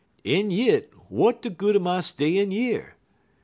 "En 0.25 0.49
yit, 0.49 0.91
w'at 1.11 1.43
de 1.43 1.51
good 1.51 1.75
er 1.75 1.79
my 1.79 1.99
stayin' 1.99 2.49
yer? 2.49 2.95